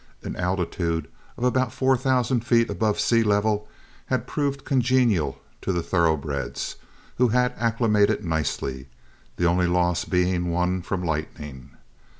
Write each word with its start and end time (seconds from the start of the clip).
An 0.23 0.35
altitude 0.35 1.07
of 1.37 1.43
about 1.43 1.71
four 1.71 1.95
thousand 1.95 2.39
feet 2.43 2.71
above 2.71 2.99
sea 2.99 3.21
level 3.21 3.67
had 4.07 4.25
proved 4.25 4.65
congenial 4.65 5.37
to 5.61 5.71
the 5.71 5.83
thoroughbreds, 5.83 6.77
who 7.19 7.27
had 7.27 7.53
acclimated 7.55 8.25
nicely, 8.25 8.87
the 9.37 9.45
only 9.45 9.67
loss 9.67 10.03
being 10.03 10.49
one 10.49 10.81
from 10.81 11.03
lightning. 11.03 11.77